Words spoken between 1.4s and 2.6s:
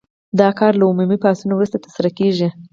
وروسته ترسره کیږي.